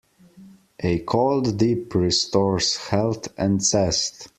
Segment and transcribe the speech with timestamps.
[0.79, 4.29] A cold dip restores health and zest.